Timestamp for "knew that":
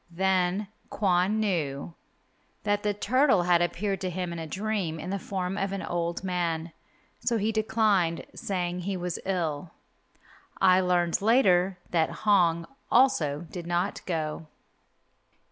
1.39-2.81